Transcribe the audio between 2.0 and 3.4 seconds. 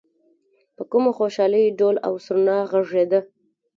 او سرنا غږېده.